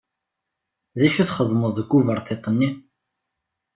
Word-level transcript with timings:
D 0.99 1.01
acu 1.07 1.23
txeddmeḍ 1.29 1.71
deg 1.77 1.89
uberṭiṭ-nni? 1.97 2.69